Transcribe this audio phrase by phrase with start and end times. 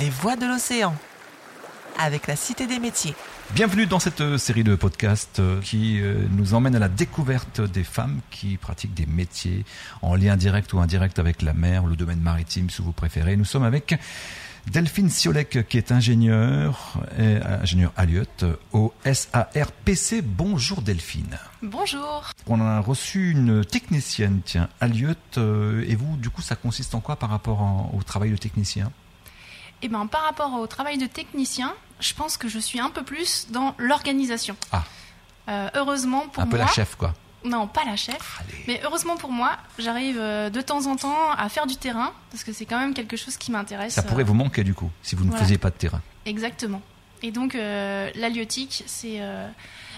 [0.00, 0.94] Les voix de l'océan
[1.98, 3.14] avec la Cité des métiers.
[3.54, 7.60] Bienvenue dans cette euh, série de podcasts euh, qui euh, nous emmène à la découverte
[7.60, 9.64] des femmes qui pratiquent des métiers
[10.02, 13.36] en lien direct ou indirect avec la mer, le domaine maritime si vous préférez.
[13.36, 13.94] Nous sommes avec
[14.66, 18.24] Delphine Siolek qui est ingénieure, et, ingénieure Alliot
[18.72, 20.22] au SARPC.
[20.24, 21.38] Bonjour Delphine.
[21.62, 22.30] Bonjour.
[22.48, 25.12] On a reçu une technicienne, tiens, Alliot.
[25.36, 28.90] et vous, du coup, ça consiste en quoi par rapport en- au travail de technicien?
[29.84, 33.02] Eh ben, par rapport au travail de technicien, je pense que je suis un peu
[33.02, 34.56] plus dans l'organisation.
[34.72, 34.82] Ah.
[35.50, 36.64] Euh, heureusement pour Un peu moi.
[36.64, 37.12] la chef, quoi.
[37.44, 38.40] Non, pas la chef.
[38.40, 38.64] Allez.
[38.66, 42.44] Mais heureusement pour moi, j'arrive euh, de temps en temps à faire du terrain parce
[42.44, 43.92] que c'est quand même quelque chose qui m'intéresse.
[43.92, 45.44] Ça pourrait euh, vous manquer du coup, si vous ne voilà.
[45.44, 46.00] faisiez pas de terrain.
[46.24, 46.80] Exactement.
[47.22, 49.46] Et donc, euh, l'halieutique, c'est euh,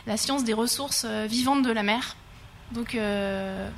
[0.09, 2.17] la science des ressources vivantes de la mer.
[2.73, 2.95] Donc,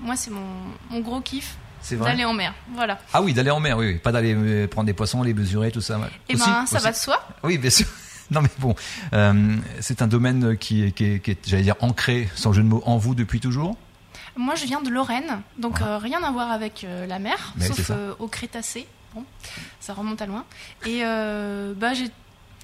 [0.01, 0.47] moi, c'est mon,
[0.89, 1.59] mon gros kiff
[1.89, 2.55] C'est d'aller en mer.
[2.75, 2.99] Voilà.
[3.13, 3.99] Ah oui, d'aller en mer, oui, oui.
[3.99, 5.99] Pas d'aller euh, prendre des poissons, les mesurer, tout ça.
[6.29, 6.85] Et Aussi, ben, ça aussi.
[6.85, 7.29] va de soi.
[7.43, 7.87] Oui, bien sûr.
[8.31, 8.75] Non mais bon,
[9.15, 12.63] euh, c'est un domaine qui est, qui est, qui est, j'allais dire, ancré, sans jeu
[12.63, 13.75] de mots, en vous depuis toujours?
[14.37, 15.87] Moi, je viens de Lorraine, donc Ah.
[15.95, 18.87] euh, rien à voir avec euh, la mer, Mais sauf au Crétacé.
[19.15, 19.25] Bon,
[19.81, 20.45] ça remonte à loin.
[20.85, 22.11] Et bah, j'ai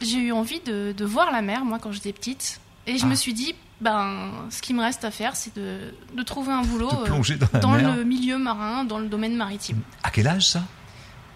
[0.03, 2.61] j'ai eu envie de, de voir la mer, moi, quand j'étais petite.
[2.87, 3.09] Et je Ah.
[3.09, 6.63] me suis dit, ben, ce qui me reste à faire, c'est de, de trouver un
[6.63, 9.81] boulot euh, dans le milieu marin, dans le domaine maritime.
[10.03, 10.63] À quel âge ça?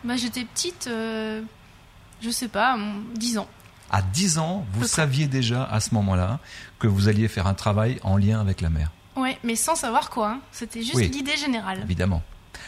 [0.05, 1.43] Bah, j'étais petite, euh,
[2.23, 3.49] je sais pas, mon- 10 ans.
[3.91, 6.39] À 10 ans, vous saviez déjà à ce moment-là
[6.79, 10.11] que vous alliez faire un travail en lien avec la mer, Ouais, mais sans savoir
[10.11, 10.31] quoi.
[10.31, 10.41] hein.
[10.53, 11.09] C'était juste Oui.
[11.09, 11.81] l'idée générale.
[11.83, 12.23] évidemment.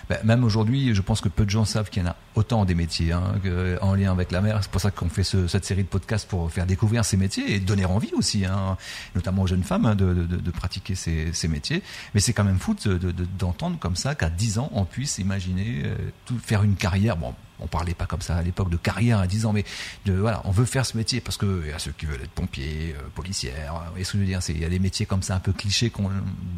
[0.08, 2.64] Ben, même aujourd'hui, je pense que peu de gens savent qu'il y en a autant
[2.64, 3.34] des métiers hein,
[3.80, 4.58] en lien avec la mer.
[4.62, 7.54] C'est pour ça qu'on fait ce- cette série de podcasts pour faire découvrir ces métiers
[7.54, 8.76] et donner envie aussi, hein,
[9.14, 11.82] notamment aux jeunes femmes, hein, de, de- de- pratiquer ces, ces métiers.
[12.14, 15.18] Mais c'est quand même fou de- de- d'entendre comme ça qu'à 10 ans, on puisse
[15.18, 15.94] imaginer euh,
[16.26, 17.16] tout, faire une carrière.
[17.16, 19.64] Bon, on parlait pas comme ça à l'époque de carrière à 10 ans, mais
[20.06, 22.22] de, voilà, on veut faire ce métier parce que il y a ceux qui veulent
[22.22, 23.82] être pompiers, euh, policières.
[23.90, 25.52] Voyez ce que je veux dire Il y a des métiers comme ça un peu
[25.52, 25.92] clichés,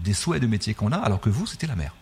[0.05, 1.93] des souhaits de métiers qu'on a, alors que vous, c'était la mer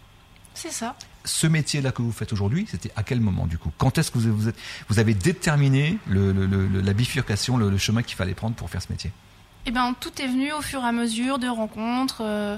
[0.55, 0.95] C'est ça.
[1.25, 3.71] ce métier-là que vous faites aujourd'hui, c'était à quel moment du coup?
[3.79, 7.57] Quand est-ce que vous, vous, êtes- vous avez déterminé le, le- le- le- la bifurcation,
[7.57, 9.11] le, chemin qu'il fallait prendre pour faire ce métier?
[9.67, 12.57] Eh ben, tout est venu au fur et à mesure de rencontres, euh,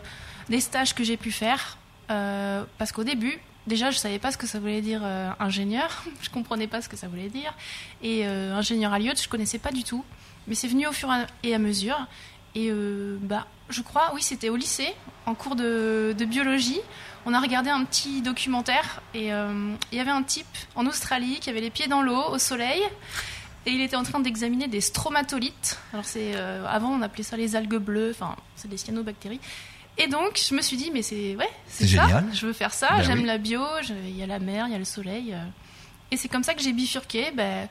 [0.48, 1.76] des stages que j'ai pu faire.
[2.10, 6.04] Euh, parce qu'au début, déjà, je savais pas ce que ça voulait dire euh, ingénieur.
[6.22, 7.52] je comprenais pas ce que ça voulait dire.
[8.02, 10.04] Et ingénieur à Lyon, je connaissais pas du tout.
[10.48, 11.08] Mais c'est venu au fur
[11.42, 11.96] et à mesure.
[12.54, 14.92] Et euh, bah, je crois, oui, c'était au lycée,
[15.26, 16.80] en cours de, de biologie.
[17.24, 21.38] On a regardé un petit documentaire et euh, il y avait un type en Australie
[21.40, 22.82] qui avait les pieds dans l'eau, au soleil.
[23.64, 25.78] Et il était en train d'examiner des stromatolites.
[25.92, 29.38] Alors c'est euh, avant on appelait ça les algues bleues, enfin c'est des cyanobactéries.
[29.98, 32.24] Et donc je me suis dit mais c'est ouais c'est ça, génial.
[32.32, 32.88] je veux faire ça.
[32.90, 33.24] Ben J'aime oui.
[33.26, 35.32] la bio, il y a la mer, il y a le soleil.
[35.32, 35.44] euh.
[36.10, 37.30] Et c'est comme ça que j'ai bifurqué.
[37.36, 37.68] Ben,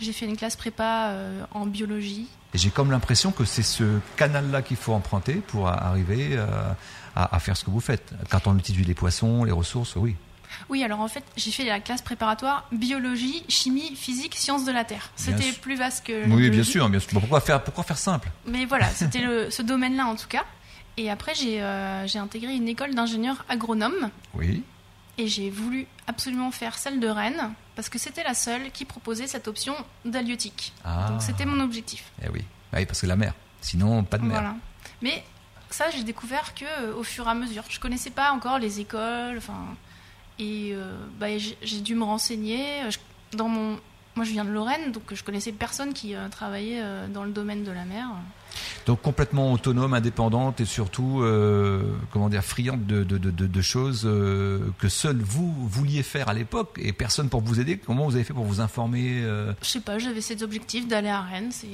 [0.00, 2.26] j'ai fait une classe prépa euh, en biologie.
[2.54, 3.84] Et j'ai comme l'impression que c'est ce
[4.16, 6.46] canal-là qu'il faut emprunter pour arriver euh,
[7.16, 8.12] à, à faire ce que vous faites.
[8.30, 10.16] Quand on utilise les poissons, les ressources, oui.
[10.68, 14.84] Oui, alors en fait, j'ai fait la classe préparatoire biologie, chimie, physique, sciences de la
[14.84, 15.10] terre.
[15.16, 17.08] C'était plus vaste que Oui, bien sûr, bien sûr.
[17.12, 18.30] Pourquoi faire, pourquoi faire simple?
[18.46, 20.44] Mais voilà, c'était ce domaine-là en tout cas.
[20.98, 24.62] Et après, j'ai euh, intégré une école d'ingénieur agronome Oui.
[25.18, 29.26] Et j'ai voulu absolument faire celle de Rennes parce que c'était la seule qui proposait
[29.26, 29.74] cette option
[30.04, 30.72] d'halieutique.
[30.84, 31.06] Ah.
[31.08, 32.04] Donc c'était mon objectif.
[32.24, 32.44] Eh oui.
[32.72, 33.34] Ah oui, parce que la mer.
[33.60, 34.32] Sinon, pas de mer.
[34.32, 34.54] Voilà.
[35.02, 35.22] Mais
[35.70, 37.64] ça, j'ai découvert que euh, au fur et à mesure.
[37.68, 39.74] Je connaissais pas encore les écoles, enfin,
[40.38, 42.90] et euh, bah, j'ai j'ai dû me renseigner.
[42.90, 42.98] Je-
[43.36, 43.78] Dans mon,
[44.16, 47.30] moi, je viens de Lorraine, donc je connaissais personne qui euh, travaillait euh, dans le
[47.32, 48.08] domaine de la mer.
[48.86, 54.02] Donc complètement autonome, indépendante et surtout, euh, comment dire, friande de, de, de, de- choses
[54.04, 57.78] euh, que seul vous vouliez faire à l'époque et personne pour vous aider.
[57.78, 61.08] Comment vous avez fait pour vous informer euh, Je sais pas, j'avais cet objectif d'aller
[61.08, 61.52] à Rennes.
[61.64, 61.68] Euh,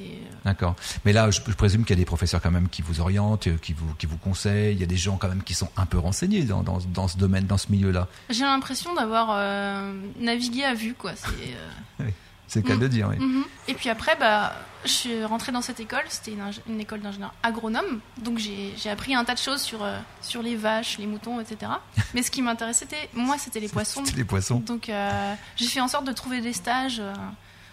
[0.45, 0.77] D'accord.
[1.07, 3.47] Mais là, je, je présume qu'il y a des professeurs quand même qui vous orientent,
[3.47, 4.75] euh, qui vous, qui vous conseillent.
[4.75, 7.09] Il y a des gens quand même qui sont un peu renseignés dans, dans, dans
[7.09, 8.07] ce domaine, dans ce milieu-là.
[8.29, 11.13] J'ai l'impression d'avoir euh, navigué à vue, quoi.
[11.17, 12.09] C'est, euh,
[12.49, 13.19] C'est le cas de le dire, oui.
[13.19, 13.45] mhm.
[13.69, 14.55] Et puis après, bah,
[14.85, 16.03] je suis rentrée dans cette école.
[16.09, 16.33] C'était
[16.67, 18.01] une, école d'ingénieur agronome.
[18.23, 21.73] Donc j'ai appris un tas de choses sur, euh, sur les vaches, les moutons, etc.
[22.15, 24.05] Mais ce qui m'intéressait, moi, c'était les poissons.
[24.05, 24.61] C'était les poissons.
[24.61, 27.01] Donc euh, j'ai fait en sorte de trouver des stages.
[27.01, 27.13] euh,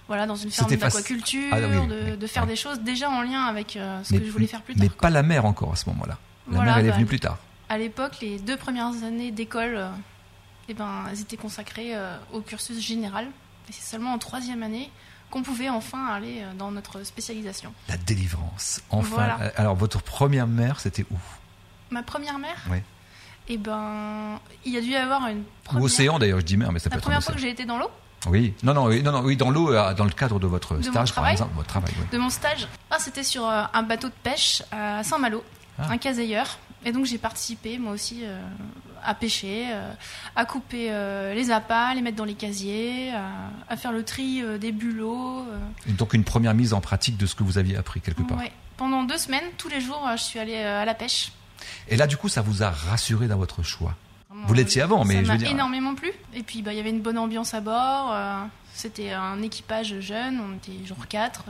[0.08, 3.24] voilà, dans une ferme d'aquaculture, Ah, oui, de, oui, de faire des choses déjà en
[3.24, 3.72] lien avec
[4.04, 4.84] ce que je voulais faire plus tard.
[4.84, 5.02] Mais quoi.
[5.02, 6.20] pas la mer encore à ce moment-là.
[6.48, 7.40] La Voilà, mer, elle est bah, venue plus tard.
[7.70, 9.84] À l'époque, les deux premières années d'école,
[10.70, 11.94] eh ben, elles étaient consacrées
[12.32, 13.26] au cursus général.
[13.70, 14.92] Et c'est seulement en troisième année
[15.32, 17.74] qu'on pouvait enfin aller euh, dans notre spécialisation.
[17.90, 18.82] La délivrance.
[18.90, 19.08] Enfin.
[19.16, 19.38] Voilà.
[19.42, 21.18] Euh, Alors, votre première mer, c'était où?
[21.92, 22.84] Ma première mère, Ouais.
[23.48, 25.84] eh ben, il y a dû y avoir une Ou première...
[25.84, 27.50] océan d'ailleurs, je dis mer, mais ça peut La être un première fois que j'ai
[27.50, 27.90] été dans l'eau,
[28.28, 30.76] Oui, non, non, oui, non, non, oui, dans l'eau, euh, dans le cadre de votre
[30.76, 31.92] mon stage, par exemple, votre travail.
[32.00, 32.06] oui.
[32.12, 35.44] De mon stage, ah, c'était sur un bateau de pêche à Saint-Malo,
[35.78, 35.90] Ah.
[35.92, 36.58] un caseilleur.
[36.86, 38.40] Et donc j'ai participé moi aussi euh,
[39.04, 39.92] à pêcher, euh,
[40.36, 43.28] à couper euh, les appâts, les mettre dans les casiers, à,
[43.68, 45.46] à faire le tri des bulots.
[45.90, 48.38] Et Donc une première mise en pratique de ce que vous aviez appris quelque part.
[48.38, 48.52] Ouais.
[48.78, 51.32] Pendant deux semaines, tous les jours, je suis allée à la pêche.
[51.88, 53.96] Et là, du coup, ça vous a rassuré dans votre choix?
[54.30, 56.12] Vraiment, Vous l'étiez avant, mais ça je veux m'a dire- énormément plu.
[56.34, 58.14] Et puis bah, il y avait une bonne ambiance à bord.
[58.74, 61.46] c'était un équipage jeune, on était genre quatre.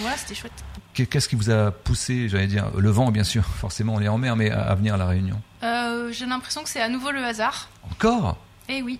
[0.00, 0.52] Voilà, c'était chouette.
[0.92, 4.08] Qu'est- Qu'est-ce qui vous a poussé, j'allais dire, le vent, bien sûr, forcément, on est
[4.08, 5.40] en mer, mais à, venir à la Réunion?
[5.62, 7.68] Euh, j'ai l'impression que c'est à nouveau le hasard.
[7.90, 8.36] Encore?
[8.68, 8.98] Eh oui.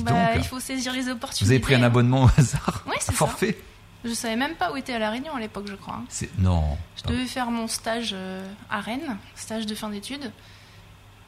[0.00, 0.20] Bah, donc.
[0.36, 1.44] il faut saisir les opportunités.
[1.46, 3.12] Vous avez pris un abonnement au hasard Oui, c'est ça.
[3.12, 3.58] forfait
[4.04, 6.00] Je savais même pas où était à La Réunion à l'époque, je crois.
[6.10, 6.76] C'est Non.
[6.96, 10.30] Je devais faire mon stage euh, à Rennes, stage de fin d'études.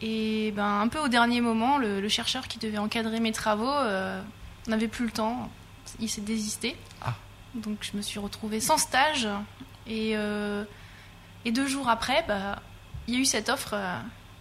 [0.00, 3.66] Et ben, un peu au dernier moment, le, le chercheur qui devait encadrer mes travaux
[3.68, 4.20] euh,
[4.68, 5.50] n'avait plus le temps.
[5.98, 6.76] Il s'est désisté.
[7.02, 7.14] Ah.
[7.54, 9.28] Donc je me suis retrouvée sans stage.
[9.86, 10.64] Et, euh,
[11.44, 12.60] et deux jours après, bah,
[13.06, 13.98] il y a eu cette offre euh,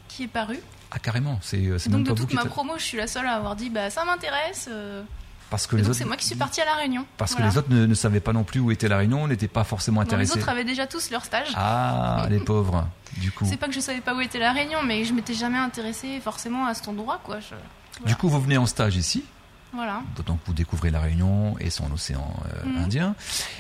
[0.07, 0.59] qui est parue.
[0.91, 3.33] Ah, carrément, c'est euh, même de pas toute ma promo, je suis la seule à
[3.35, 4.67] avoir dit bah, ça m'intéresse.
[4.71, 5.03] euh.
[5.49, 5.99] Parce que les donc autres...
[5.99, 7.05] c'est moi qui suis partie à La Réunion.
[7.17, 7.47] Parce Voilà.
[7.47, 9.63] que les autres ne, ne savaient pas non plus où était la Réunion, n'étaient pas
[9.63, 10.39] forcément Non, les intéressés.
[10.39, 11.47] autres avaient déjà tous leur stage.
[11.55, 13.45] Ah, les pauvres, du coup.
[13.49, 16.19] C'est pas que je savais pas où était la Réunion, mais je m'étais jamais intéressée
[16.19, 17.39] forcément à cet endroit, quoi.
[17.39, 19.23] Je- Du coup, vous venez en stage ici,
[19.73, 20.01] Voilà.
[20.25, 22.77] donc vous découvrez la Réunion et son océan euh, Mhm.
[22.85, 23.15] Indien,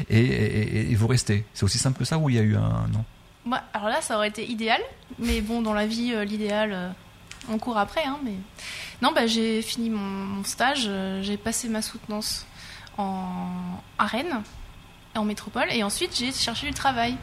[0.09, 1.45] et, et- et vous restez.
[1.53, 2.87] C'est aussi simple que ça ou il y a eu un...
[2.93, 3.03] Non?
[3.45, 4.81] Bah, alors là, ça aurait été idéal,
[5.19, 6.89] mais bon, dans la vie, euh, l'idéal, euh,
[7.49, 8.17] on court après, hein.
[8.23, 8.33] Mais
[9.01, 10.89] non, bah, j'ai fini mon, mon stage,
[11.21, 12.45] j'ai passé ma soutenance
[12.97, 13.47] en
[13.99, 14.41] à Rennes,
[15.15, 17.15] en métropole, et ensuite j'ai cherché du travail.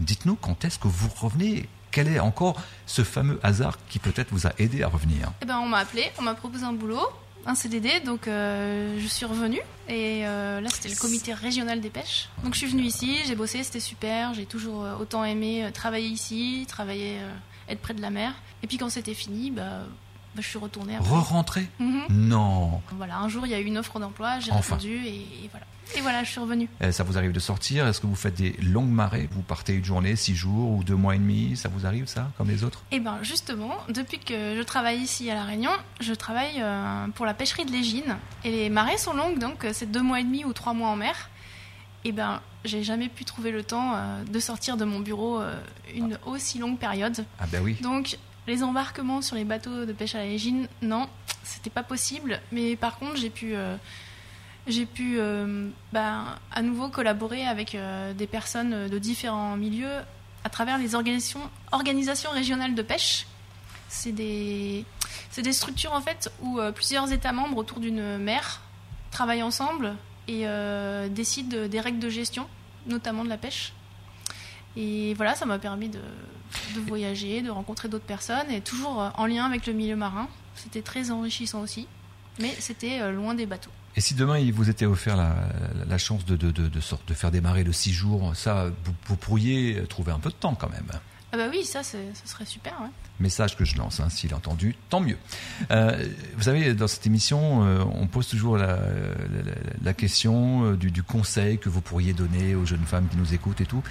[0.00, 1.68] Dites-nous quand est-ce que vous revenez?
[1.90, 5.32] Quel est encore ce fameux hasard qui peut-être vous a aidé à revenir?
[5.40, 7.00] Et ben, on m'a appelé, on m'a proposé un boulot,
[7.46, 9.60] un CDD, donc euh, je suis revenue.
[9.88, 12.28] Et euh, là, c'était le comité régional des pêches.
[12.44, 14.34] Donc je suis venue ici, j'ai bossé, c'était super.
[14.34, 17.18] J'ai toujours euh, autant aimé travailler ici, travailler,
[17.68, 18.34] être près de la mer.
[18.62, 19.82] Et puis quand c'était fini, bah,
[20.34, 20.96] bah, je suis retournée.
[20.96, 21.08] après.
[21.10, 22.02] Re-rentrer Mhm.
[22.10, 24.74] Non Voilà, un jour, il y a eu une offre d'emploi, j'ai Enfin.
[24.76, 25.66] répondu et, et voilà.
[25.96, 26.68] Et voilà, je suis revenue.
[26.82, 27.86] Euh, Ça vous arrive de sortir?
[27.88, 29.26] Est-ce que vous faites des longues marées?
[29.32, 31.56] Vous partez une journée, six jours ou deux mois et demi?
[31.56, 32.82] Ça vous arrive ça, comme les autres?
[32.92, 35.70] Et ben justement, depuis que je travaille ici à La Réunion,
[36.00, 38.18] je travaille euh, pour la pêcherie de l'Égine.
[38.44, 40.90] Et les marées sont longues, donc euh, c'est deux mois et demi ou trois mois
[40.90, 41.30] en mer.
[42.04, 43.94] Et ben j'ai jamais pu trouver le temps
[44.30, 45.40] de sortir de mon bureau
[45.94, 47.24] une aussi longue période.
[47.40, 47.76] Ah ben oui.
[47.82, 48.18] Donc
[48.48, 51.08] les embarquements sur les bateaux de pêche à l'Égine, non,
[51.44, 52.40] c'était pas possible.
[52.50, 53.76] Mais par contre, j'ai pu, euh,
[54.66, 55.18] j'ai pu
[55.92, 60.00] ben, à nouveau collaborer avec euh, des personnes de différents milieux
[60.44, 61.40] à travers les organisations,
[62.32, 63.26] régionales de pêche.
[63.88, 64.84] C'est des,
[65.30, 68.60] c'est des structures en fait où plusieurs États membres autour d'une mer
[69.10, 69.94] travaillent ensemble
[70.28, 70.44] et
[71.10, 72.46] décident des règles de gestion,
[72.86, 73.72] notamment de la pêche.
[74.76, 76.00] Et voilà, ça m'a permis de,
[76.74, 80.28] de voyager, de rencontrer d'autres personnes, et toujours euh, en lien avec le milieu marin.
[80.54, 81.86] C'était très enrichissant aussi,
[82.40, 83.70] mais c'était euh, loin des bateaux.
[83.96, 85.34] Et si demain il vous était offert la,
[85.78, 88.66] la- la chance de, de, de, de, sorte- de faire démarrer le six jours, ça,
[88.84, 90.86] vous, vous pourriez trouver un peu de temps quand même.
[91.30, 92.72] Ah bah oui, ça, ça serait super.
[92.80, 92.88] ouais.
[93.20, 95.18] Message que je lance, hein, s'il est entendu, tant mieux.
[95.70, 96.06] Euh,
[96.36, 98.76] vous savez, dans cette émission, euh, on pose toujours la, la,
[99.44, 99.52] la-
[99.82, 103.60] la question du, du conseil que vous pourriez donner aux jeunes femmes qui nous écoutent
[103.60, 103.82] et tout.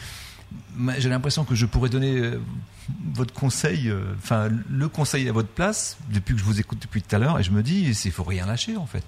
[0.98, 2.40] J'ai l'impression que je pourrais donner euh,
[3.14, 7.02] votre conseil, euh, enfin le conseil à votre place, depuis que je vous écoute depuis
[7.02, 9.04] tout à l'heure, et je me dis, il faut rien lâcher en fait.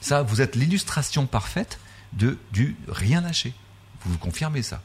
[0.00, 1.78] Ça, vous êtes l'illustration parfaite
[2.12, 3.54] de du rien lâcher.
[4.02, 4.80] Vous vous confirmez ça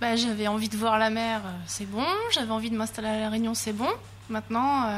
[0.00, 2.06] Bah, j'avais envie de voir la mer, euh, c'est bon.
[2.32, 3.88] J'avais envie de m'installer à La Réunion, c'est bon.
[4.30, 4.88] Maintenant,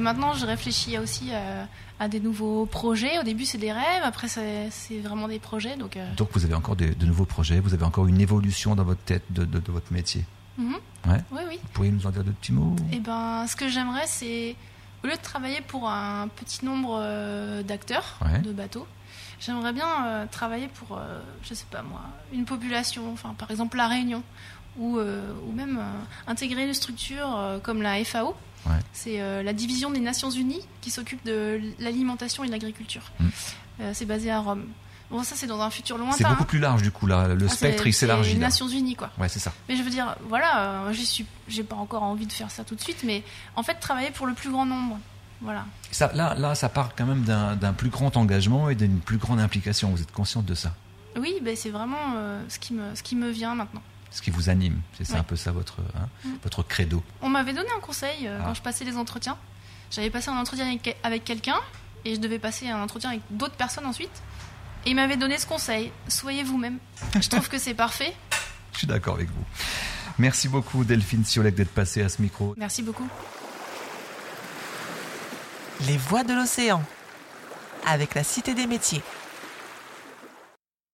[0.00, 1.64] maintenant je réfléchis aussi euh,
[2.00, 3.18] à des nouveaux projets.
[3.18, 5.76] Au début, c'est des rêves, après, c'est vraiment des projets.
[5.76, 8.74] Donc, euh, Donc vous avez encore des- de nouveaux projets, vous avez encore une évolution
[8.74, 10.24] dans votre tête de, de- de votre métier.
[10.58, 11.20] Ouais.
[11.32, 11.58] Oui, oui.
[11.62, 14.54] Vous pourriez nous en dire deux petits mots Eh ben, ce que j'aimerais, c'est
[15.02, 18.38] au lieu de travailler pour un petit nombre euh, d'acteurs Ouais.
[18.40, 18.86] de bateaux,
[19.40, 22.00] j'aimerais bien euh, travailler pour, euh, je sais pas moi,
[22.32, 24.22] une population, enfin par exemple la Réunion,
[24.78, 28.34] ou, euh, ou même euh, intégrer une structure euh, comme la FAO.
[28.66, 28.72] Ouais.
[28.92, 33.02] C'est euh, la division des Nations Unies qui s'occupe de l'alimentation et de l'agriculture.
[33.20, 33.28] Mm.
[33.80, 34.64] Euh, c'est basé à Rome.
[35.10, 36.16] Bon, ça c'est dans un futur lointain.
[36.16, 36.46] C'est beaucoup hein.
[36.46, 38.40] plus large du coup là, le Ah, spectre il s'élargit C'est les.
[38.40, 39.10] Nations Unies quoi.
[39.18, 39.52] Ouais, c'est ça.
[39.68, 42.74] Mais je veux dire, voilà, euh, suis, j'ai pas encore envie de faire ça tout
[42.74, 43.22] de suite, mais
[43.54, 44.98] en fait, travailler pour le plus grand nombre.
[45.40, 45.66] Voilà.
[45.90, 46.10] ça.
[46.14, 49.40] Là, là, ça part quand même d'un d'un plus grand engagement et d'une plus grande
[49.40, 49.90] implication.
[49.90, 50.74] Vous êtes consciente de ça?
[51.16, 53.82] Oui, ben, c'est vraiment euh, ce, qui me, ce qui me vient maintenant.
[54.14, 56.28] Ce qui vous anime, c'est un peu ça votre, hein, Mm.
[56.44, 57.02] votre credo.
[57.20, 58.44] On m'avait donné un conseil euh, Ah.
[58.46, 59.36] quand je passais les entretiens.
[59.90, 61.56] J'avais passé un entretien avec, avec quelqu'un
[62.04, 64.22] et je devais passer un entretien avec d'autres personnes ensuite.
[64.86, 66.78] Et il m'avait donné ce conseil soyez vous-même.
[67.20, 68.14] Je trouve que c'est parfait.
[68.72, 69.44] Je suis d'accord avec vous.
[70.18, 72.54] Merci beaucoup Delphine Siolek d'être passée à ce micro.
[72.56, 73.08] Merci beaucoup.
[75.86, 76.82] Les voix de l'océan
[77.86, 79.02] avec la Cité des métiers.